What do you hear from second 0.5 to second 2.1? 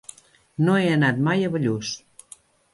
No he anat mai a Bellús.